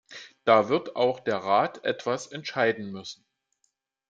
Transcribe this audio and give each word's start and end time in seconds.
Da 0.45 0.67
wird 0.67 0.95
auch 0.95 1.19
der 1.19 1.37
Rat 1.37 1.85
etwas 1.85 2.25
entscheiden 2.25 2.91
müssen. 2.91 3.23